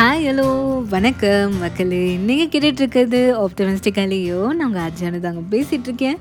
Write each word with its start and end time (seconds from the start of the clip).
Hi 0.00 0.24
hello 0.26 0.82
வணக்கம் 0.88 1.58
மக்களே. 1.58 2.16
நீங்கள் 2.16 2.46
கேட்டுட்ருக்கிறது 2.46 3.46
ஆப்டமிஸ்டிக்காலேயோ 3.46 4.54
நாங்கள் 4.54 4.82
அர்ஜானு 4.82 5.18
தாங்க 5.18 5.40
பேசிகிட்ருக்கேன் 5.50 6.16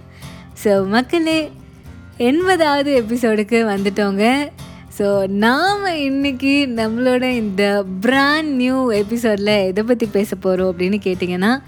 ஸோ 0.63 0.87
மக்களே 0.87 1.51
எண்பதாவது 2.17 3.03
எபிசோடுக்கு 3.03 3.57
வந்துட்டோங்க. 3.73 4.49
ஸோ 4.97 5.27
நாம் 5.27 5.85
இன்னைக்கு 5.85 6.69
நம்மளோட 6.75 7.23
இந்த 7.23 7.83
பிராண்ட் 8.01 8.49
நியூ 8.49 8.91
எபிசோடில் 8.91 9.65
எதை 9.65 9.83
பற்றி 9.83 10.07
பேச 10.11 10.35
போகிறோம் 10.35 10.75
அப்படின்னு 10.75 10.99
கேட்டிங்கன்னா 11.03 11.61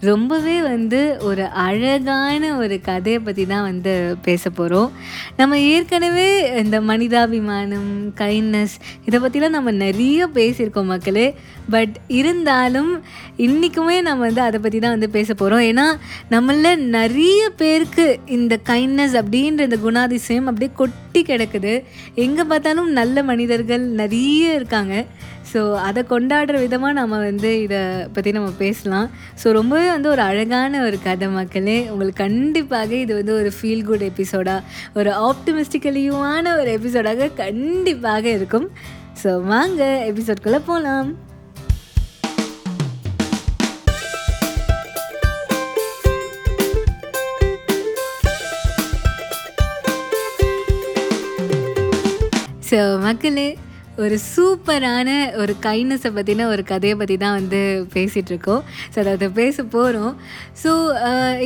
ரொம்பவே 0.00 0.62
வந்து 0.62 1.16
ஒரு 1.20 1.44
அழகான 1.44 2.56
ஒரு 2.56 2.80
கதையை 2.80 3.20
பற்றி 3.20 3.46
தான் 3.46 3.62
வந்து 3.62 4.16
பேச 4.22 4.50
போகிறோம் 4.50 4.90
நம்ம 5.36 5.58
ஏற்கனவே 5.60 6.26
இந்த 6.62 6.80
மனிதாபிமானம் 6.80 7.90
கைண்ட்னஸ் 8.16 8.74
இதை 9.04 9.20
பற்றிலாம் 9.20 9.56
நம்ம 9.56 9.70
நிறைய 9.70 10.28
பேசியிருக்கோம் 10.34 10.92
மக்களே. 10.92 11.34
பட் 11.70 11.96
இருந்தாலும் 12.06 13.02
இன்றைக்குமே 13.36 13.96
நம்ம 14.02 14.24
வந்து 14.26 14.40
அதை 14.40 14.60
பற்றி 14.60 14.78
தான் 14.78 14.90
வந்து 14.90 15.10
பேச 15.10 15.34
போகிறோம் 15.34 15.60
ஏன்னா 15.60 15.86
நம்மள 16.30 16.76
நிறைய 16.76 17.50
பேருக்கு 17.56 18.20
இந்த 18.26 18.58
கைண்ட்னஸ் 18.66 19.16
அப்படின்ற 19.22 19.66
இந்த 19.68 19.78
குணாதிசயம் 19.86 20.48
அப்படியே 20.50 20.70
கொட்டி 20.74 21.22
கிடக்குது. 21.22 21.84
எங்கே 22.14 22.42
பார்த்தாலும் 22.42 22.90
நல்ல 22.90 23.22
மனிதர்கள் 23.22 23.80
நிறைய 23.80 24.54
இருக்காங்க. 24.54 25.04
ஸோ 25.50 25.60
அதை 25.88 26.00
கொண்டாடுற 26.10 26.56
விதமாக 26.62 26.94
நம்ம 26.98 27.18
வந்து 27.28 27.50
இதை 27.64 27.80
பற்றி 28.14 28.30
நம்ம 28.36 28.50
பேசலாம். 28.64 29.06
ஸோ 29.40 29.52
ரொம்பவே 29.58 29.86
வந்து 29.94 30.08
ஒரு 30.14 30.22
அழகான 30.30 30.80
ஒரு 30.86 30.98
கதை 31.06 31.28
மக்களே. 31.36 31.78
உங்களுக்கு 31.92 32.22
கண்டிப்பாக 32.24 32.92
இது 33.04 33.12
வந்து 33.20 33.34
ஒரு 33.40 33.52
ஃபீல் 33.58 33.86
குட் 33.90 34.04
எபிசோடாக 34.10 34.66
ஒரு 35.00 35.12
ஆப்டிமிஸ்டிக்கலியுமான 35.28 36.56
ஒரு 36.60 36.72
எபிசோடாக 36.78 37.30
கண்டிப்பாக 37.44 38.26
இருக்கும். 38.38 38.68
ஸோ 39.22 39.30
வாங்க 39.52 39.84
எபிசோட்குள்ளே 40.10 40.60
போகலாம் 40.68 41.08
ஸோ 52.70 52.78
மக்களே 53.04 53.48
ஒரு 54.02 54.16
சூப்பரான 54.32 55.08
ஒரு 55.42 55.52
கைண்ட்னஸை 55.64 56.10
பற்றின 56.16 56.44
ஒரு 56.54 56.62
கதையை 56.70 56.96
பற்றி 56.98 57.14
தான் 57.22 57.36
வந்து 57.38 57.60
பேசிகிட்ருக்கோம் 57.94 58.62
ஸோ 58.92 59.04
அதை 59.12 59.28
பேச 59.38 59.62
போகிறோம் 59.74 60.12
ஸோ 60.62 60.70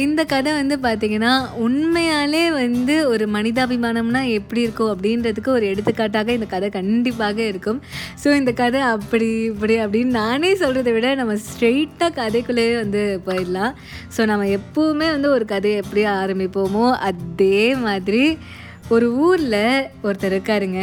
இந்த 0.04 0.20
கதை 0.32 0.52
வந்து 0.58 0.76
பார்த்திங்கன்னா 0.86 1.32
உண்மையாலே 1.66 2.42
வந்து 2.58 2.96
ஒரு 3.12 3.26
மனிதாபிமானம்னா 3.36 4.22
எப்படி 4.38 4.60
இருக்கும் 4.66 4.92
அப்படின்றதுக்கு 4.94 5.50
ஒரு 5.58 5.66
எடுத்துக்காட்டாக 5.72 6.36
இந்த 6.38 6.48
கதை 6.54 6.68
கண்டிப்பாக 6.78 7.38
இருக்கும். 7.52 7.80
ஸோ 8.24 8.28
இந்த 8.40 8.52
கதை 8.62 8.82
அப்படி 8.94 9.30
இப்படி 9.52 9.76
அப்படின்னு 9.84 10.18
நானே 10.22 10.52
சொல்கிறத 10.62 10.92
விட 10.96 11.14
நம்ம 11.14 11.38
ஸ்ட்ரெயிட்டாக 11.46 12.12
கதைக்குள்ளேயே 12.20 12.74
வந்து 12.82 13.02
போயிடலாம். 13.26 13.72
ஸோ 14.16 14.20
நம்ம 14.32 14.50
எப்போவுமே 14.58 15.08
வந்து 15.16 15.30
ஒரு 15.36 15.46
கதையை 15.54 15.78
எப்படி 15.84 16.04
ஆரம்பிப்போமோ 16.18 16.86
அதே 17.10 17.62
மாதிரி 17.86 18.24
ஒரு 18.94 19.08
ஊரில் 19.26 19.60
ஒருத்தர் 20.06 20.32
இருக்காருங்க. 20.32 20.80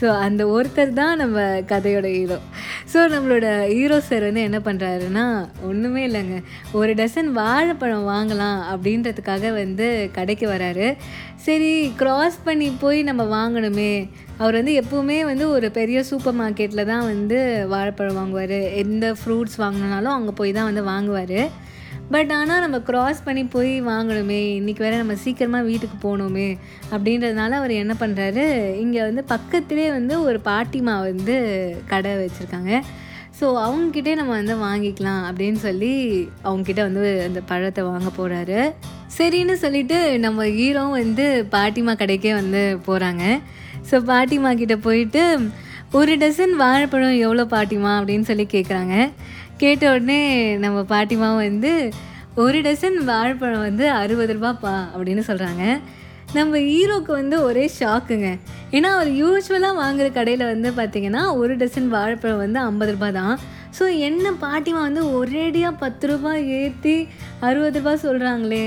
ஸோ 0.00 0.06
அந்த 0.26 0.42
ஒருத்தர் 0.54 0.90
தான் 1.00 1.20
நம்ம 1.22 1.44
கதையோட 1.70 2.06
ஹீரோ 2.16 2.38
ஸோ 2.92 2.98
நம்மளோட 3.14 3.46
ஹீரோ 3.74 3.96
சார் 4.08 4.26
வந்து 4.28 4.42
என்ன 4.48 4.58
பண்ணுறாருன்னா 4.66 5.24
ஒன்றுமே 5.68 6.02
இல்லைங்க. 6.08 6.36
ஒரு 6.78 6.92
டசன் 7.00 7.30
வாழைப்பழம் 7.38 8.06
வாங்கலாம் 8.14 8.60
அப்படின்றதுக்காக 8.72 9.52
வந்து 9.62 9.86
கடைக்கு 10.16 10.46
வராரு. 10.54 10.88
சரி 11.46 11.72
க்ராஸ் 12.00 12.38
பண்ணி 12.46 12.68
போய் 12.84 13.00
நம்ம 13.08 13.22
வாங்கணுமே. 13.38 13.92
அவர் 14.42 14.58
வந்து 14.60 14.74
எப்போவுமே 14.82 15.18
வந்து 15.30 15.44
ஒரு 15.56 15.68
பெரிய 15.78 15.98
சூப்பர் 16.10 16.38
மார்க்கெட்டில் 16.40 16.88
தான் 16.92 17.06
வந்து 17.12 17.38
வாழைப்பழம் 17.72 18.18
வாங்குவார். 18.20 18.58
எந்த 18.82 19.06
ஃப்ரூட்ஸ் 19.20 19.58
வாங்கினாலும் 19.64 20.16
அங்கே 20.16 20.34
போய் 20.40 20.56
தான் 20.58 20.68
வந்து 20.70 20.84
வாங்குவார். 20.92 21.40
பட் 22.10 22.32
ஆனால் 22.32 22.60
நம்ம 22.60 22.78
க்ராஸ் 22.78 23.24
பண்ணி 23.24 23.44
போய் 23.44 23.82
வாங்கணுமே 23.82 24.40
இன்றைக்கி 24.58 24.78
வேறு 24.78 24.96
நம்ம 24.96 25.14
சீக்கிரமாக 25.14 25.64
வீட்டுக்கு 25.64 25.96
போகணுமே 26.02 26.56
அப்படின்றதுனால 26.90 27.50
அவர் 27.50 27.70
என்ன 27.70 27.94
பண்ணுறாரு 28.00 28.74
இங்கே 28.76 29.00
வந்து 29.00 29.24
பக்கத்துலேயே 29.28 29.88
வந்து 29.90 30.22
ஒரு 30.22 30.40
பாட்டிமா 30.44 31.02
வந்து 31.02 31.36
கடை 31.86 32.12
வச்சுருக்காங்க. 32.12 32.82
ஸோ 33.40 33.42
அவங்கக்கிட்டே 33.42 34.14
நம்ம 34.14 34.32
வந்து 34.32 34.56
வாங்கிக்கலாம் 34.56 35.22
அப்படின்னு 35.24 35.54
சொல்லி 35.54 35.92
அவங்கக்கிட்ட 36.44 36.80
வந்து 36.80 37.22
அந்த 37.26 37.40
பழத்தை 37.40 37.84
வாங்க 37.84 38.10
போகிறாரு 38.18 38.72
சரின்னு 39.18 39.52
சொல்லிட்டு 39.52 40.18
நம்ம 40.18 40.44
ஹீரோ 40.44 40.82
வந்து 40.82 41.46
பாட்டிமா 41.50 41.94
கடைக்கே 41.94 42.32
வந்து 42.32 42.78
போகிறாங்க 42.86 43.40
ஸோ 43.90 43.98
பாட்டிமா 43.98 44.54
கிட்டே 44.54 44.76
போயிட்டு 44.76 45.38
ஒரு 45.96 46.12
டசன் 46.22 46.54
வாழைப்பழம் 46.60 47.18
எவ்வளோ 47.24 47.44
பாட்டிமா 47.52 47.90
அப்படின்னு 47.98 48.28
சொல்லி 48.30 48.44
கேட்குறாங்க 48.54 48.94
கேட்ட 49.60 49.82
உடனே 49.92 50.20
நம்ம 50.64 50.78
பாட்டிமா 50.92 51.28
வந்து 51.36 51.70
ஒரு 52.44 52.58
டசன் 52.66 52.98
வாழைப்பழம் 53.10 53.64
வந்து 53.68 53.84
அறுபது 54.00 54.34
ரூபாப்பா 54.36 54.72
அப்படின்னு 54.94 55.22
சொல்கிறாங்க 55.28 55.64
நம்ம 56.32 56.58
ஹீரோக்கு 56.70 57.12
வந்து 57.20 57.36
ஒரே 57.42 57.64
ஷாக்குங்க. 57.78 58.28
ஏன்னா 58.76 58.88
அவர் 58.96 59.10
யூஸ்வலாக 59.22 59.80
வாங்குற 59.82 60.06
கடையில் 60.12 60.44
வந்து 60.52 60.70
பார்த்திங்கன்னா 60.78 61.22
ஒரு 61.40 61.52
டசன் 61.56 61.88
வாழைப்பழம் 61.88 62.42
வந்து 62.44 62.58
ஐம்பது 62.70 62.92
ரூபா 62.92 63.10
தான். 63.20 63.36
ஸோ 63.78 63.84
என்ன 64.08 64.32
பாட்டிமா 64.44 64.80
வந்து 64.88 65.04
ஒரேடியாக 65.18 65.80
பத்து 65.84 66.06
ரூபாய் 66.08 66.44
ஏற்றி 66.58 66.96
அறுபது 67.48 67.78
ரூபா 67.78 67.94
சொல்கிறாங்களே 68.06 68.66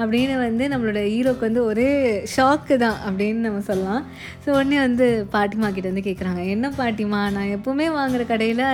அப்படின்னு 0.00 0.34
வந்து 0.46 0.64
நம்மளோட 0.72 1.00
ஹீரோக்கு 1.12 1.46
வந்து 1.48 1.62
ஒரே 1.70 1.88
ஷாக்கு 2.34 2.74
தான் 2.84 2.98
அப்படின்னு 3.06 3.46
நம்ம 3.46 3.62
சொல்லலாம். 3.68 4.02
ஸோ 4.42 4.48
உடனே 4.56 4.78
வந்து 4.86 5.06
பாட்டிமா 5.34 5.68
கிட்ட 5.76 5.86
வந்து 5.92 6.06
கேட்குறாங்க 6.08 6.42
என்ன 6.54 6.66
பாட்டிமா? 6.80 7.20
நான் 7.36 7.54
எப்போவுமே 7.56 7.86
வாங்குகிற 7.96 8.26
கடையில் 8.32 8.66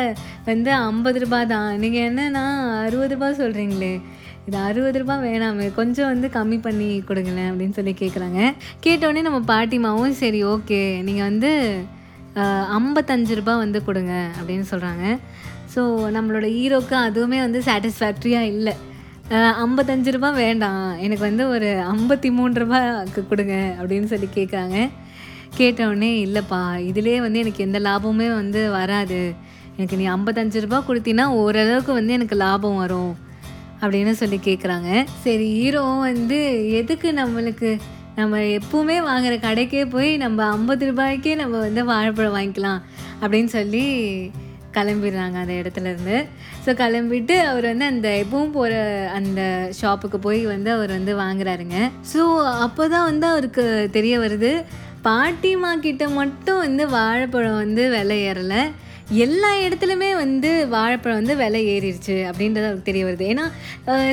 வந்து 0.51 0.73
ஐம்பது 0.89 1.21
ரூபா 1.25 1.41
தான். 1.55 1.71
நீங்கள் 1.85 2.07
என்னன்னா 2.09 2.45
அறுபது 2.87 3.15
ரூபா 3.15 3.31
சொல்கிறீங்களே 3.43 3.95
இது 4.47 4.57
அறுபது 4.69 4.99
ரூபா 5.01 5.17
வேணாமே. 5.29 5.67
கொஞ்சம் 5.81 6.11
வந்து 6.13 6.29
கம்மி 6.37 6.59
பண்ணி 6.67 6.91
கொடுங்களேன் 7.11 7.51
அப்படின்னு 7.51 7.79
சொல்லி 7.79 7.95
கேட்குறாங்க 8.03 8.41
கேட்டோடனே 8.87 9.23
நம்ம 9.29 9.41
பாட்டிமாவும் 9.53 10.21
சரி 10.23 10.41
ஓகே 10.55 10.81
நீங்கள் 11.09 11.29
வந்து 11.31 11.53
ஐம்பத்தஞ்சு 12.79 13.35
ரூபா 13.41 13.55
வந்து 13.65 13.81
கொடுங்க 13.89 14.15
அப்படின்னு 14.39 14.67
சொல்கிறாங்க 14.73 15.05
ஸோ 15.75 15.83
நம்மளோட 16.17 16.47
ஹீரோக்கு 16.57 16.97
அதுவுமே 17.07 17.39
வந்து 17.47 17.61
சாட்டிஸ்ஃபேக்ட்ரியாக 17.69 18.51
இல்லை. 18.55 18.75
ஐம்பத்தஞ்சு 19.31 20.11
ரூபா 20.11 20.31
வேண்டாம். 20.31 20.99
எனக்கு 20.99 21.25
வந்து 21.25 21.49
ஒரு 21.49 21.67
ஐம்பத்தி 21.67 22.31
மூணு 22.31 22.55
ரூபாய்க்கு 22.55 23.29
கொடுங்க 23.29 23.77
அப்படின்னு 23.81 24.05
சொல்லி 24.05 24.29
கேட்குறாங்க. 24.35 24.91
கேட்டவுடனே 25.55 26.27
இல்லைப்பா 26.27 26.79
இதிலே 26.79 27.21
வந்து 27.21 27.39
எனக்கு 27.39 27.65
எந்த 27.65 27.81
லாபமுமே 27.81 28.35
வந்து 28.35 28.71
வராது. 28.71 29.35
எனக்கு 29.77 29.97
நீ 29.97 30.09
ஐம்பத்தஞ்சு 30.09 30.61
ரூபா 30.61 30.85
கொடுத்தீங்கன்னா 30.89 31.25
ஓரளவுக்கு 31.25 31.93
வந்து 31.93 32.13
எனக்கு 32.13 32.37
லாபம் 32.37 32.77
வரும் 32.77 33.17
அப்படின்னு 33.81 34.11
சொல்லி 34.11 34.41
கேட்குறாங்க. 34.45 35.05
சரி 35.21 35.47
ஹீரோவும் 35.61 35.99
வந்து 35.99 36.71
எதுக்கு 36.71 37.13
நம்மளுக்கு 37.13 37.81
நம்ம 38.15 38.39
எப்பவுமே 38.39 38.97
வாங்குற 39.11 39.35
கடைக்கே 39.47 39.91
போய் 39.91 40.17
நம்ம 40.17 40.51
ஐம்பது 40.51 40.93
ரூபாய்க்கே 40.93 41.35
நம்ம 41.37 41.59
வந்து 41.59 41.85
வாழைப்பழம் 41.85 42.35
வாங்கிக்கலாம் 42.35 42.81
அப்படின்னு 43.21 43.45
சொல்லி 43.45 43.85
கிளம்பிடுறாங்க 44.77 45.37
அந்த 45.43 45.55
இடத்துலேருந்து 45.61 46.17
ஸோ 46.65 46.71
கிளம்பிட்டு 46.83 47.37
அவர் 47.51 47.67
வந்து 47.71 47.87
அந்த 47.93 48.09
எப்பவும் 48.23 48.55
போகிற 48.59 48.75
அந்த 49.19 49.41
ஷாப்புக்கு 49.81 50.21
போய் 50.27 50.43
வந்து 50.55 50.71
அவர் 50.77 50.93
வந்து 50.99 51.15
வாங்குறாருங்க. 51.25 51.79
ஸோ 52.13 52.23
அப்போ 52.67 52.83
தான் 52.95 53.09
வந்து 53.11 53.27
அவருக்கு 53.33 53.65
தெரிய 53.99 54.15
வருது 54.25 54.53
பாட்டிமா 55.09 55.71
கிட்ட 55.87 56.05
மட்டும் 56.21 56.63
வந்து 56.67 56.85
வாழைப்பழம் 56.97 57.61
வந்து 57.65 57.85
விலை 57.97 58.19
ஏறலை. 58.31 58.63
எல்லா 59.25 59.51
இடத்துலையுமே 59.65 60.09
வந்து 60.23 60.51
வாழைப்பழம் 60.75 61.19
வந்து 61.21 61.35
விலை 61.41 61.63
ஏறிடுச்சு 61.73 62.17
அப்படின்றது 62.29 62.67
அவருக்கு 62.69 62.89
தெரிய 62.91 63.05
வருது. 63.07 63.25
ஏன்னா 63.33 63.45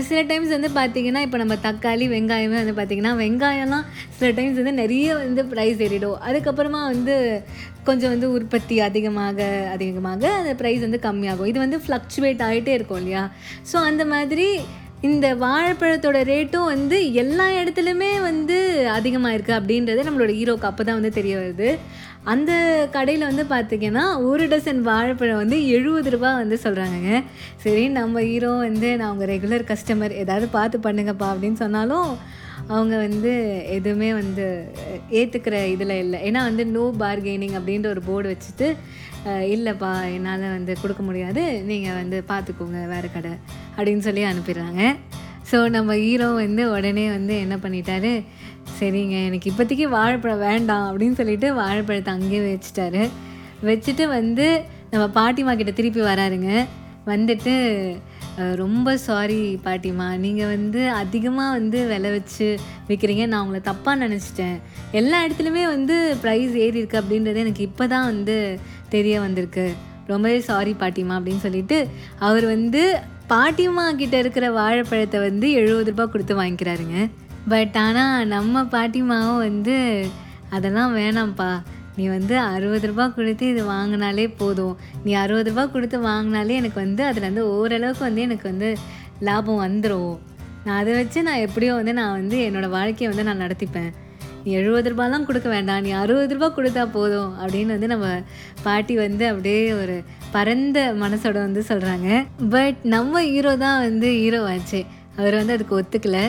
சில 0.07 0.21
டைம்ஸ் 0.31 0.53
வந்து 0.55 0.69
பார்த்திங்கன்னா 0.79 1.21
இப்போ 1.25 1.37
நம்ம 1.41 1.57
தக்காளி 1.67 2.07
வெங்காயமே 2.15 2.57
வந்து 2.61 2.75
பார்த்திங்கன்னா 2.79 3.13
வெங்காயம்லாம் 3.23 3.85
சில 4.17 4.29
டைம்ஸ் 4.39 4.59
வந்து 4.61 4.75
நிறைய 4.81 5.15
வந்து 5.23 5.43
ப்ரைஸ் 5.53 5.83
ஏறிடும். 5.87 6.19
அதுக்கப்புறமா 6.29 6.81
வந்து 6.93 7.15
கொஞ்சம் 7.89 8.13
வந்து 8.13 8.27
உற்பத்தி 8.37 8.75
அதிகமாக 8.87 9.47
அதிகமாக 9.75 10.23
அந்த 10.41 10.53
ப்ரைஸ் 10.61 10.85
வந்து 10.87 11.01
கம்மியாகும். 11.07 11.49
இது 11.51 11.59
வந்து 11.65 11.79
ஃப்ளக்சுவேட் 11.85 12.43
ஆகிட்டே 12.49 12.75
இருக்கும் 12.79 13.01
இல்லையா? 13.03 13.23
ஸோ 13.71 13.77
அந்த 13.91 14.05
மாதிரி 14.13 14.47
இந்த 15.07 15.27
வாழைப்பழத்தோட 15.35 16.17
ரேட்டும் 16.29 16.65
வந்து 16.65 16.97
எல்லா 17.13 17.45
இடத்துலையுமே 17.49 18.09
வந்து 18.21 18.57
அதிகமாக 18.91 19.35
இருக்குது 19.35 19.57
அப்படின்றது 19.59 20.01
நம்மளோட 20.07 20.31
ஹீரோக்கு 20.39 20.67
அப்போ 20.69 20.83
தான் 20.83 20.97
வந்து 20.99 21.11
தெரிய 21.11 21.37
வருது. 21.37 21.69
அந்த 22.23 22.51
கடையில் 22.91 23.23
வந்து 23.27 23.43
பார்த்திங்கன்னா 23.53 24.03
ஒரு 24.29 24.45
டசன் 24.47 24.81
வாழைப்பழம் 24.81 25.41
வந்து 25.43 25.57
எழுபது 25.67 26.09
ரூபா 26.09 26.31
வந்து 26.33 26.57
சொல்கிறாங்கங்க 26.63 27.13
சரி 27.63 27.87
நம்ம 27.89 28.21
ஹீரோ 28.21 28.51
வந்து 28.57 28.89
நான் 28.97 29.07
அவங்க 29.07 29.25
ரெகுலர் 29.25 29.65
கஸ்டமர் 29.71 30.19
ஏதாவது 30.23 30.49
பார்த்து 30.57 30.79
பண்ணுங்கப்பா 30.83 31.29
அப்படின்னு 31.33 31.61
சொன்னாலும் 31.63 32.09
அவங்க 32.73 32.95
வந்து 33.05 33.31
எதுவுமே 33.75 34.09
வந்து 34.21 34.45
ஏற்றுக்கிற 35.19 35.55
இதில் 35.73 35.93
இல்லை. 36.03 36.19
ஏன்னா 36.27 36.41
வந்து 36.49 36.63
நோ 36.75 36.83
பார்கெனிங் 37.03 37.55
அப்படின்ற 37.59 37.87
ஒரு 37.95 38.01
போர்டு 38.09 38.27
வச்சுட்டு 38.33 38.67
இல்லைப்பா 39.53 39.91
என்னால் 40.15 40.45
வந்து 40.57 40.73
கொடுக்க 40.81 41.01
முடியாது. 41.07 41.43
நீங்கள் 41.69 41.97
வந்து 42.01 42.17
பார்த்துக்கோங்க 42.31 42.81
வேறு 42.93 43.07
கடை 43.15 43.33
அப்படின்னு 43.77 44.05
சொல்லி 44.07 44.23
அனுப்பிடுறாங்க. 44.31 44.81
ஸோ 45.49 45.57
நம்ம 45.75 45.91
ஹீரோ 46.03 46.27
வந்து 46.43 46.63
உடனே 46.75 47.05
வந்து 47.15 47.33
என்ன 47.45 47.55
பண்ணிட்டாரு? 47.63 48.11
சரிங்க 48.79 49.15
எனக்கு 49.29 49.49
இப்போதைக்கு 49.51 49.85
வாழைப்பழம் 49.95 50.45
வேண்டாம் 50.49 50.85
அப்படின்னு 50.89 51.19
சொல்லிட்டு 51.21 51.47
வாழைப்பழத்தை 51.61 52.11
அங்கேயே 52.17 52.41
வச்சுட்டாரு. 52.47 53.03
வச்சுட்டு 53.69 54.05
வந்து 54.17 54.45
நம்ம 54.91 55.05
பாட்டிமா 55.17 55.53
கிட்ட 55.61 55.71
திருப்பி 55.79 56.03
வராருங்க. 56.11 56.51
வந்துட்டு 57.11 57.55
ரொம்ப 58.61 58.89
சாரி 59.05 59.39
பாட்டிமா 59.65 60.07
நீங்கள் 60.25 60.51
வந்து 60.55 60.81
அதிகமாக 61.01 61.55
வந்து 61.57 61.79
விலை 61.91 62.09
வச்சு 62.15 62.47
விற்கிறீங்க 62.89 63.23
நான் 63.31 63.43
உங்களை 63.43 63.61
தப்பாக 63.69 64.01
நினச்சிட்டேன். 64.03 64.57
எல்லா 64.99 65.17
இடத்துலையுமே 65.25 65.63
வந்து 65.75 65.95
ப்ரைஸ் 66.23 66.53
ஏறி 66.65 66.79
இருக்கு 66.81 66.99
அப்படின்றது 67.01 67.43
எனக்கு 67.45 67.63
இப்போ 67.69 67.87
தான் 67.93 68.09
வந்து 68.11 68.37
தெரிய 68.95 69.15
வந்திருக்கு. 69.25 69.65
ரொம்பவே 70.11 70.37
சாரி 70.49 70.75
பாட்டிமா 70.83 71.15
அப்படின்னு 71.19 71.45
சொல்லிட்டு 71.47 71.79
அவர் 72.27 72.45
வந்து 72.55 72.83
பாட்டிமா 73.33 73.83
கிட்ட 74.01 74.15
இருக்கிற 74.23 74.45
வாழைப்பழத்தை 74.59 75.19
வந்து 75.27 75.49
எழுபது 75.59 75.91
ரூபாய் 75.93 76.11
கொடுத்து 76.13 76.39
வாங்கிக்கிறாருங்க. 76.39 76.99
பட் 77.53 77.75
ஆனால் 77.85 78.29
நம்ம 78.35 78.63
பாட்டிமாவும் 78.75 79.43
வந்து 79.47 79.75
அதெல்லாம் 80.55 80.95
வேணாம்ப்பா. 80.99 81.51
நீ 81.99 82.05
வந்து 82.15 82.35
அறுபது 82.55 82.87
ரூபா 82.91 83.05
கொடுத்து 83.17 83.45
இது 83.53 83.61
வாங்கினாலே 83.75 84.25
போதும். 84.41 84.75
நீ 85.05 85.13
அறுபது 85.23 85.49
ரூபா 85.51 85.63
கொடுத்து 85.75 85.97
வாங்கினாலே 86.11 86.59
எனக்கு 86.61 86.79
வந்து 86.85 87.03
அதில் 87.11 87.27
வந்து 87.29 87.45
ஓரளவுக்கு 87.55 88.03
வந்து 88.07 88.25
எனக்கு 88.27 88.45
வந்து 88.51 88.69
லாபம் 89.27 89.63
வந்துடும் 89.67 90.13
நான் 90.65 90.77
அதை 90.81 90.93
வச்சு 90.99 91.19
நான் 91.27 91.43
எப்படியோ 91.47 91.73
வந்து 91.79 91.93
நான் 91.99 92.15
வந்து 92.19 92.37
என்னோடய 92.47 92.75
வாழ்க்கையை 92.77 93.07
வந்து 93.11 93.25
நான் 93.29 93.43
நடத்திப்பேன். 93.45 93.91
நீ 94.43 94.49
எழுபது 94.59 94.89
ரூபாலாம் 94.91 95.25
கொடுக்க 95.29 95.47
வேண்டாம். 95.53 95.81
நீ 95.85 95.89
அறுபது 96.01 96.35
ரூபா 96.35 96.47
கொடுத்தா 96.57 96.83
போதும் 96.97 97.31
அப்படின்னு 97.41 97.75
வந்து 97.75 97.89
நம்ம 97.93 98.07
பாட்டி 98.65 98.93
வந்து 99.05 99.23
அப்படியே 99.31 99.61
ஒரு 99.81 99.95
பரந்த 100.35 100.79
மனசோட 101.03 101.37
வந்து 101.47 101.63
சொல்கிறாங்க 101.71 102.09
பட் 102.53 102.79
நம்ம 102.95 103.23
ஹீரோ 103.31 103.53
தான் 103.65 103.79
வந்து 103.87 104.09
ஹீரோ 104.21 104.39
ஆச்சு. 104.53 104.81
அவர் 105.19 105.37
வந்து 105.39 105.55
அதுக்கு 105.57 105.75
ஒத்துக்கலை. 105.79 106.23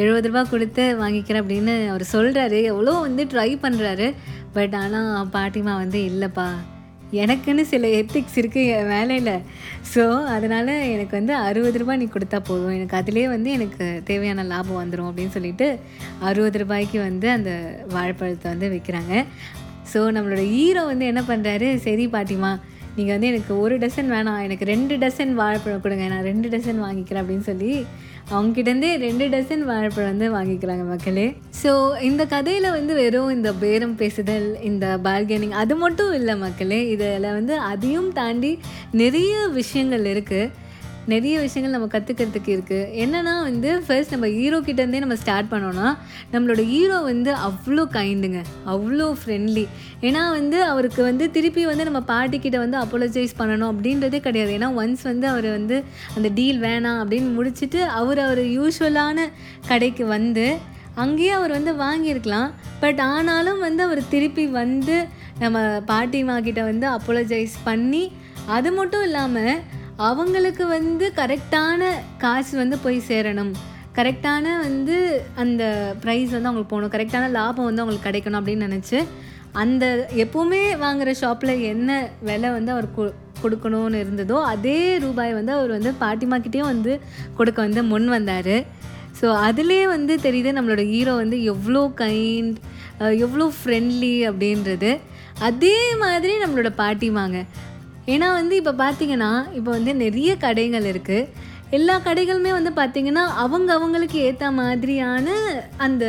எழுபது 0.00 0.28
ரூபா 0.28 0.42
கொடுத்து 0.52 0.84
வாங்கிக்கிறேன் 1.02 1.42
அப்படின்னு 1.42 1.74
அவர் 1.90 2.04
சொல்கிறாரு 2.14 2.60
எவ்வளோ 2.70 2.94
வந்து 3.06 3.24
ட்ரை 3.32 3.50
பண்ணுறாரு 3.64 4.08
பட் 4.54 4.74
ஆனால் 4.82 5.28
பாட்டிமா 5.36 5.74
வந்து 5.82 6.00
இல்லைப்பா 6.10 6.46
எனக்குன்னு 7.22 7.62
சில 7.72 7.86
எத்திக்ஸ் 7.98 8.38
இருக்குது 8.40 8.70
என் 8.76 8.88
வேலையில். 8.92 9.34
ஸோ 9.92 10.04
அதனால் 10.34 10.72
எனக்கு 10.94 11.14
வந்து 11.18 11.34
அறுபது 11.48 11.80
ரூபாய் 11.82 12.00
நீ 12.02 12.06
கொடுத்தா 12.14 12.38
போதும். 12.48 12.74
எனக்கு 12.78 12.96
அதிலே 13.00 13.24
வந்து 13.34 13.50
எனக்கு 13.56 13.86
தேவையான 14.04 14.44
லாபம் 14.52 14.80
வந்துடும் 14.82 15.08
அப்படின்னு 15.10 15.36
சொல்லிட்டு 15.36 15.66
அறுபது 16.28 16.60
ரூபாய்க்கு 16.62 16.98
வந்து 17.08 17.28
அந்த 17.36 17.52
வாழைப்பழத்தை 17.94 18.48
வந்து 18.54 18.68
விற்கிறாங்க 18.74 19.14
ஸோ 19.92 20.00
நம்மளோட 20.16 20.42
ஹீரோ 20.54 20.82
வந்து 20.92 21.06
என்ன 21.12 21.22
பண்ணுறாரு 21.28 21.68
சரி 21.86 22.06
பாட்டிமா 22.06 22.52
நீங்கள் 22.96 23.14
வந்து 23.14 23.30
எனக்கு 23.32 23.52
ஒரு 23.64 23.74
டசன் 23.82 24.10
வேணாம். 24.14 24.40
எனக்கு 24.46 24.64
ரெண்டு 24.72 24.96
டசன் 25.02 25.32
வாழைப்பழம் 25.40 25.84
கொடுங்க. 25.84 26.08
நான் 26.14 26.26
ரெண்டு 26.30 26.48
டசன் 26.54 26.82
வாங்கிக்கிறேன் 26.86 27.22
அப்படின்னு 27.22 27.46
சொல்லி 27.50 27.70
அவங்ககிட்டருந்தே 28.34 28.90
ரெண்டு 29.06 29.24
டசன் 29.34 29.64
வாழைப்பழம் 29.70 30.10
வந்து 30.12 30.28
வாங்கிக்கிறாங்க 30.36 30.84
மக்களே. 30.90 31.26
ஸோ 31.62 31.72
இந்த 32.08 32.22
கதையில் 32.34 32.68
வந்து 32.78 32.92
வெறும் 33.00 33.32
இந்த 33.36 33.52
பேரம் 33.62 33.96
பேசுதல் 34.02 34.48
இந்த 34.70 34.86
பார்கெனிங் 35.06 35.56
அது 35.62 35.76
மட்டும் 35.84 36.12
இல்லை 36.20 36.36
மக்களே. 36.44 36.80
இதில் 36.94 37.34
வந்து 37.38 37.56
அதையும் 37.72 38.10
தாண்டி 38.20 38.52
நிறைய 39.02 39.34
விஷயங்கள் 39.60 40.06
இருக்குது 40.14 40.50
நிறைய 41.12 41.40
விஷயங்கள் 41.40 41.74
நம்ம 41.76 41.88
கற்றுக்கிறதுக்கு 41.92 42.50
இருக்குது 42.56 42.90
என்னென்னா 43.02 43.32
வந்து 43.42 43.70
ஃபர்ஸ்ட் 43.86 44.12
நம்ம 44.12 44.28
ஹீரோ 44.36 44.58
கிட்டேருந்தே 44.58 45.00
நம்ம 45.04 45.16
ஸ்டார்ட் 45.22 45.50
பண்ணோன்னா 45.52 45.88
நம்மளோட 46.32 46.62
ஹீரோ 46.72 46.98
வந்து 47.02 47.30
அவ்வளோ 47.48 47.82
கைண்டுங்க 47.96 48.40
அவ்வளோ 48.72 49.08
ஃப்ரெண்ட்லி 49.20 49.64
ஏன்னா 50.02 50.22
வந்து 50.30 50.58
அவருக்கு 50.64 51.02
வந்து 51.02 51.26
திருப்பி 51.30 51.64
வந்து 51.64 51.84
நம்ம 51.84 52.00
பாட்டிக்கிட்ட 52.12 52.56
வந்து 52.64 52.78
அப்பாலஜைஸ் 52.78 53.34
பண்ணணும் 53.38 53.70
அப்படின்றதே 53.72 54.20
கிடையாது. 54.20 54.52
ஏன்னா 54.58 54.70
ஒன்ஸ் 54.82 55.02
வந்து 55.02 55.28
அவர் 55.28 55.48
வந்து 55.58 55.76
அந்த 56.16 56.28
டீல் 56.38 56.60
வேணாம் 56.60 57.00
அப்படின்னு 57.02 57.30
முடிச்சுட்டு 57.38 57.82
அவர் 58.00 58.22
அவர் 58.26 58.42
யூஸ்வலான 58.56 59.28
கடைக்கு 59.68 60.06
வந்து 60.06 60.46
அங்கேயே 60.94 61.30
அவர் 61.30 61.52
வந்து 61.58 61.72
வாங்கியிருக்கலாம். 61.84 62.50
பட் 62.80 63.00
ஆனாலும் 63.12 63.62
வந்து 63.66 63.82
அவர் 63.82 64.02
திருப்பி 64.08 64.44
வந்து 64.60 64.96
நம்ம 65.38 65.60
பாட்டிமா 65.92 66.34
கிட்ட 66.48 66.62
வந்து 66.70 66.86
அப்பாலஜைஸ் 66.96 67.54
பண்ணி 67.64 68.04
அது 68.56 68.70
மட்டும் 68.72 69.02
இல்லாமல் 69.02 69.54
அவங்களுக்கு 69.96 70.64
வந்து 70.66 71.12
கரெக்டான 71.16 71.90
காசு 72.18 72.54
வந்து 72.56 72.76
போய் 72.84 72.96
சேரணும். 73.08 73.52
கரெக்டான 73.98 74.44
வந்து 74.60 74.96
அந்த 75.42 75.62
ப்ரைஸ் 76.04 76.30
வந்து 76.36 76.48
அவங்களுக்கு 76.50 76.72
போகணும். 76.72 76.94
கரெக்டான 76.94 77.28
லாபம் 77.38 77.68
வந்து 77.68 77.82
அவங்களுக்கு 77.82 78.08
கிடைக்கணும் 78.08 78.40
அப்படின்னு 78.40 78.68
நினச்சி 78.68 78.98
அந்த 79.62 79.84
எப்போவுமே 80.22 80.62
வாங்குகிற 80.78 81.10
ஷாப்பில் 81.20 81.52
என்ன 81.72 81.90
விலை 82.28 82.48
வந்து 82.50 82.72
அவர் 82.72 82.88
கொ 82.96 83.04
கொடுக்கணும்னு 83.42 83.98
இருந்ததோ 84.04 84.36
அதே 84.52 84.98
ரூபாய் 84.98 85.32
வந்து 85.32 85.52
அவர் 85.52 85.70
வந்து 85.76 85.90
பாட்டிமாக்கிட்டேயும் 86.00 86.70
வந்து 86.72 86.92
கொடுக்க 87.38 87.58
வந்து 87.62 87.82
முன் 87.82 88.08
வந்தார். 88.08 88.56
ஸோ 89.20 89.26
அதுலேயே 89.48 89.84
வந்து 89.86 90.14
தெரியுது 90.26 90.56
நம்மளோட 90.56 90.82
ஹீரோ 90.92 91.14
வந்து 91.14 91.38
எவ்வளோ 91.52 91.82
கைண்ட் 92.00 92.56
எவ்வளோ 93.26 93.52
ஃப்ரெண்ட்லி 93.58 94.14
அப்படின்றது. 94.30 94.90
அதே 95.40 95.78
மாதிரி 96.02 96.32
நம்மளோட 96.42 96.70
பாட்டிமாங்க 96.82 97.38
ஏன்னா 98.08 98.28
வந்து 98.32 98.54
இப்போ 98.56 98.72
பார்த்தீங்கன்னா 98.78 99.32
இப்போ 99.54 99.70
வந்து 99.70 99.92
நிறைய 99.94 100.30
கடைகள் 100.36 100.86
இருக்குது 100.92 101.28
எல்லா 101.70 101.94
கடைகளுமே 101.98 102.50
வந்து 102.50 102.70
பார்த்திங்கன்னா 102.72 103.22
அவங்க 103.36 103.70
அவங்களுக்கு 103.72 104.18
ஏற்ற 104.20 104.50
மாதிரியான 104.50 105.28
அந்த 105.76 106.04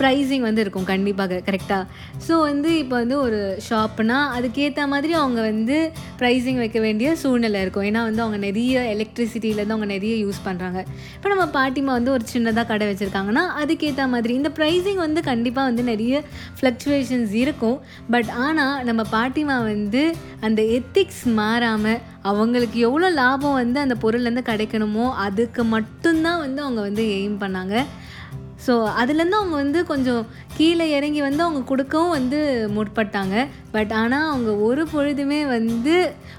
ப்ரைஸிங் 0.00 0.44
வந்து 0.48 0.62
இருக்கும் 0.64 0.86
கண்டிப்பாக 0.92 1.40
கரெக்டாக 1.48 1.84
ஸோ 2.26 2.34
வந்து 2.48 2.70
இப்போ 2.82 2.96
வந்து 3.02 3.16
ஒரு 3.26 3.40
ஷாப்னா 3.68 4.18
அதுக்கேற்ற 4.36 4.86
மாதிரி 4.92 5.12
அவங்க 5.20 5.40
வந்து 5.50 5.76
ப்ரைஸிங் 6.20 6.60
வைக்க 6.62 6.78
வேண்டிய 6.86 7.08
சூழ்நிலை 7.22 7.60
இருக்கும். 7.64 7.86
ஏன்னா 7.90 8.02
வந்து 8.08 8.22
அவங்க 8.24 8.38
நிறைய 8.46 8.80
எலக்ட்ரிசிட்டியிலேருந்து 8.94 9.76
அவங்க 9.76 9.90
நிறைய 9.94 10.14
யூஸ் 10.24 10.40
பண்ணுறாங்க 10.46 10.78
இப்போ 11.16 11.28
நம்ம 11.34 11.46
பாட்டிமா 11.58 11.92
வந்து 11.98 12.14
ஒரு 12.16 12.24
சின்னதாக 12.34 12.66
கடை 12.72 12.86
வச்சுருக்காங்கன்னா 12.90 13.44
அதுக்கேற்ற 13.62 14.06
மாதிரி 14.14 14.34
இந்த 14.40 14.52
ப்ரைஸிங் 14.58 15.00
வந்து 15.06 15.22
கண்டிப்பாக 15.30 15.68
வந்து 15.70 15.84
நிறைய 15.92 16.22
ஃப்ளக்சுவேஷன்ஸ் 16.58 17.34
இருக்கும். 17.44 17.78
பட் 18.14 18.30
ஆனால் 18.46 18.84
நம்ம 18.90 19.04
பாட்டிமா 19.16 19.56
வந்து 19.72 20.02
அந்த 20.48 20.62
எத்திக்ஸ் 20.78 21.24
மாறாமல் 21.40 22.00
அவங்களுக்கு 22.30 22.78
எவ்வளோ 22.86 23.08
லாபம் 23.20 23.58
வந்து 23.62 23.78
அந்த 23.84 23.94
பொருள்லேருந்து 24.02 24.48
கிடைக்கணுமோ 24.50 25.06
அதுக்கு 25.26 25.62
மட்டும்தான் 25.76 26.42
வந்து 26.44 26.60
அவங்க 26.62 26.80
வந்து 26.88 27.04
எய்ம் 27.18 27.40
பண்ணாங்க. 27.44 27.76
ஸோ 28.68 28.74
அதுலேருந்து 29.00 29.38
அவங்க 29.40 29.56
வந்து 29.62 29.80
கொஞ்சம் 29.90 30.22
கீழே 30.56 30.86
இறங்கி 30.96 31.20
வந்து 31.20 31.42
அவங்க 31.42 31.60
கொடுக்கவும் 31.70 32.14
வந்து 32.16 32.38
முற்பட்டாங்க. 32.76 33.36
பட் 33.74 33.92
ஆனால் 34.00 34.26
அவங்க 34.30 34.50
ஒரு 34.68 34.82
பொழுதுமே 34.92 35.40
வந்து 35.46 35.94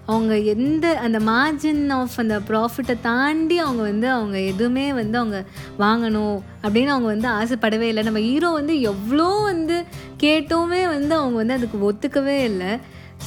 அவங்க 0.06 0.36
எந்த 0.54 0.86
அந்த 1.06 1.20
மார்ஜின் 1.32 1.82
ஆஃப் 1.98 2.18
அந்த 2.18 2.38
ப்ராஃபிட்டை 2.50 2.96
தாண்டி 3.02 3.58
அவங்க 3.66 3.82
வந்து 3.82 4.10
அவங்க 4.18 4.38
எதுவுமே 4.52 4.86
வந்து 5.02 5.18
அவங்க 5.18 5.40
வாங்கணும் 5.80 6.38
அப்படின்னு 6.64 6.94
அவங்க 6.96 7.10
வந்து 7.16 7.30
ஆசைப்படவே 7.40 7.90
இல்லை. 7.92 8.04
நம்ம 8.04 8.24
ஹீரோ 8.30 8.52
வந்து 8.60 8.76
எவ்வளோ 8.94 9.30
வந்து 9.52 9.78
கேட்டோமே 10.26 10.82
வந்து 10.96 11.14
அவங்க 11.16 11.38
வந்து 11.42 11.58
அதுக்கு 11.60 11.78
ஒத்துக்கவே 11.90 12.38
இல்லை. 12.52 12.72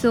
ஸோ 0.00 0.10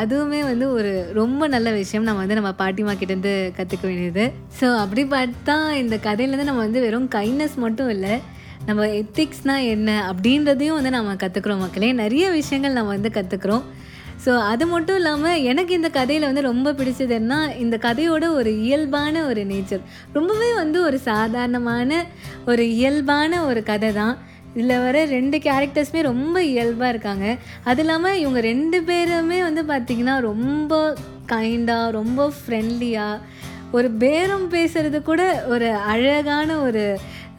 அதுவுமே 0.00 0.40
வந்து 0.48 0.66
ஒரு 0.76 0.90
ரொம்ப 1.20 1.42
நல்ல 1.54 1.68
விஷயம். 1.78 2.06
நம்ம 2.08 2.22
வந்து 2.24 2.38
நம்ம 2.40 2.52
பாட்டிமா 2.60 2.92
கிட்டேருந்து 3.00 3.34
கற்றுக்க 3.58 3.84
வேண்டியது. 3.90 4.24
ஸோ 4.58 4.66
அப்படி 4.82 5.02
பார்த்தா 5.14 5.56
இந்த 5.82 5.96
கதையிலேருந்து 6.06 6.50
நம்ம 6.50 6.64
வந்து 6.66 6.84
வெறும் 6.86 7.08
கைண்ட்னஸ் 7.16 7.56
மட்டும் 7.64 7.92
இல்லை 7.94 8.14
நம்ம 8.68 8.82
எத்திக்ஸ்னால் 8.98 9.68
என்ன 9.74 9.90
அப்படின்றதையும் 10.10 10.78
வந்து 10.78 10.92
நம்ம 10.96 11.14
கற்றுக்குறோம் 11.22 11.64
மக்களே. 11.64 11.88
நிறைய 12.02 12.26
விஷயங்கள் 12.40 12.78
நம்ம 12.78 12.92
வந்து 12.96 13.12
கற்றுக்குறோம் 13.18 13.64
ஸோ 14.24 14.32
அது 14.50 14.64
மட்டும் 14.72 14.98
இல்லாமல் 15.00 15.40
எனக்கு 15.50 15.72
இந்த 15.78 15.88
கதையில் 15.96 16.26
வந்து 16.28 16.42
ரொம்ப 16.50 16.72
பிடிச்சது 16.78 17.14
என்ன 17.20 17.38
இந்த 17.62 17.76
கதையோட 17.86 18.24
ஒரு 18.38 18.50
இயல்பான 18.64 19.24
ஒரு 19.30 19.42
நேச்சர் 19.44 19.82
ரொம்பவே 20.12 20.50
வந்து 20.60 20.78
ஒரு 20.88 20.98
சாதாரணமான 21.08 21.90
ஒரு 22.44 22.64
இயல்பான 22.76 23.40
ஒரு 23.48 23.62
கதை 23.70 23.90
தான் 23.92 24.14
இதில் 24.56 24.82
வர 24.84 25.04
ரெண்டு 25.16 25.36
கேரக்டர்ஸுமே 25.46 26.00
ரொம்ப 26.10 26.36
இயல்பாக 26.52 26.92
இருக்காங்க. 26.94 27.26
அது 27.70 27.82
இல்லாமல் 27.84 28.20
இவங்க 28.22 28.40
ரெண்டு 28.50 28.80
பேருமே 28.90 29.38
வந்து 29.48 29.64
பார்த்திங்கன்னா 29.72 30.16
ரொம்ப 30.30 30.82
கைண்டாக 31.32 31.96
ரொம்ப 31.98 32.30
ஃப்ரெண்ட்லியாக 32.36 33.24
ஒரு 33.78 33.88
பேரம் 34.02 34.46
பேசுகிறது 34.54 34.98
கூட 35.10 35.22
ஒரு 35.54 35.68
அழகான 35.92 36.56
ஒரு 36.68 36.84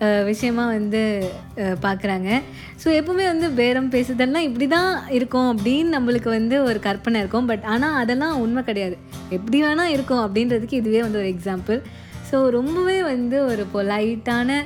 விஷயமாக 0.02 0.30
விஷயமா 0.30 0.64
வந்து 0.68 1.02
பார்க்குறாங்க 1.84 2.30
ஸோ 2.84 2.88
எப்பவுமே 3.00 3.26
வந்து 3.32 3.48
பேரம் 3.60 3.90
பேசுதெல்லாம் 3.94 4.46
இப்படி 4.48 4.66
தான் 4.68 4.94
இருக்கும் 5.18 5.50
அப்படின்னு 5.52 5.94
நம்மளுக்கு 5.96 6.30
வந்து 6.38 6.56
ஒரு 6.70 6.80
கற்பனை 6.88 7.20
இருக்கும். 7.24 7.48
பட் 7.52 7.66
ஆனால் 7.74 7.98
அதெல்லாம் 8.02 8.40
உண்மை 8.46 8.62
கிடையாது. 8.70 8.96
எப்படி 9.38 9.60
வேணால் 9.64 9.94
இருக்கும் 9.96 10.24
அப்படின்றதுக்கு 10.24 10.80
இதுவே 10.82 11.02
வந்து 11.06 11.22
ஒரு 11.22 11.30
எக்ஸாம்பிள் 11.36 11.80
ஸோ 12.30 12.40
ரொம்பவே 12.58 12.98
வந்து 13.12 13.38
ஒரு 13.52 13.66
பொலைட்டான 13.76 14.60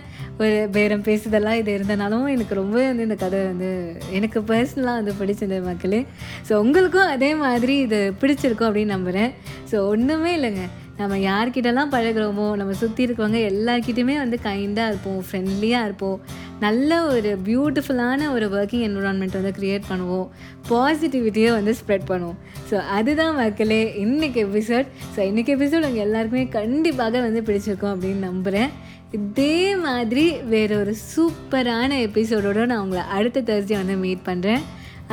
ஒரு 0.44 0.58
பேரம் 0.76 1.06
பேசுதெல்லாம் 1.08 1.60
இது 1.60 1.72
இருந்தனாலும் 1.78 2.26
எனக்கு 2.34 2.56
ரொம்ப 2.60 2.76
வந்து 2.88 3.06
இந்த 3.08 3.18
கதை 3.22 3.40
வந்து 3.52 3.70
எனக்கு 4.18 4.40
பர்சனலாக 4.50 5.00
வந்து 5.00 5.14
பிடிச்சது 5.20 5.58
மக்களே. 5.70 6.02
ஸோ 6.50 6.54
உங்களுக்கும் 6.64 7.14
அதே 7.16 7.32
மாதிரி 7.46 7.76
இது 7.86 8.00
பிடிச்சிருக்கும் 8.22 8.70
அப்படின்னு 8.70 8.96
நம்புகிறேன் 8.96 9.32
ஸோ 9.72 9.80
ஒன்றுமே 9.94 10.34
இல்லைங்க. 10.40 10.66
நம்ம 11.00 11.18
யார்கிட்டலாம் 11.18 11.92
பழகுறோமோ 11.94 12.46
நம்ம 12.60 12.76
சுற்றி 12.82 13.02
இருக்கவங்க 13.08 13.40
எல்லார்கிட்டையுமே 13.52 14.16
வந்து 14.22 14.38
கைண்டாக 14.46 14.92
இருப்போம் 14.92 15.20
ஃப்ரெண்ட்லியாக 15.28 15.88
இருப்போம். 15.88 16.18
நல்ல 16.66 16.92
ஒரு 17.14 17.32
பியூட்டிஃபுல்லான 17.48 18.30
ஒரு 18.36 18.46
ஒர்க்கிங் 18.58 18.86
என்விரான்மெண்ட் 18.88 19.38
வந்து 19.40 19.54
க்ரியேட் 19.60 19.86
பண்ணுவோம். 19.92 20.28
பாசிட்டிவிட்டியை 20.70 21.52
வந்து 21.58 21.74
ஸ்ப்ரெட் 21.82 22.08
பண்ணுவோம். 22.12 22.40
ஸோ 22.70 22.78
அதுதான் 22.98 23.38
மக்களே 23.42 23.82
இன்றைக்கி 24.06 24.42
எபிசோட் 24.48 24.88
ஸோ 25.16 25.20
இன்றைக்கி 25.30 25.54
எபிசோட் 25.58 25.88
உங்கள் 25.90 26.06
எல்லாருக்குமே 26.08 26.46
கண்டிப்பாக 26.58 27.22
வந்து 27.28 27.44
பிடிச்சிருக்கும் 27.50 27.94
அப்படின்னு 27.94 28.28
நம்புகிறேன் 28.30 28.72
இதே 29.18 29.76
மாதிரி 29.86 30.26
வேற 30.54 30.72
ஒரு 30.80 30.96
சூப்பரான 31.12 31.92
எபிசோடோடு 32.08 32.66
நான் 32.72 32.84
உங்களை 32.86 33.04
அடுத்த 33.18 33.44
தேர்ஸ்டே 33.50 33.78
வந்து 33.82 33.96
மீட் 34.02 34.28
பண்ணுறேன் 34.30 34.64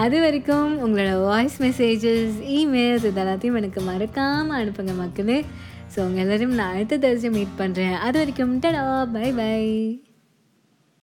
அது 0.03 0.17
வரைக்கும் 0.23 0.71
உங்களோட 0.85 1.11
வாய்ஸ் 1.27 1.59
மெசேஜஸ் 1.65 2.39
இமெயில்ஸ் 2.57 3.05
இது 3.11 3.21
எல்லாத்தையும் 3.25 3.59
எனக்கு 3.61 3.81
மறக்காமல் 3.91 4.59
அனுப்புங்க 4.61 4.95
மக்களே. 5.03 5.39
ஸோ 5.95 6.01
உங்கள் 6.01 6.23
எல்லோரும் 6.25 6.55
நான் 6.55 6.75
அடுத்த 6.75 6.97
தரிசனம் 6.99 7.37
மீட் 7.39 7.59
பண்ணுறேன் 7.59 7.97
அது 7.99 8.17
வரைக்கும் 8.19 8.55
டடா 8.61 8.83
பை 9.13 9.29
பை 9.33 9.53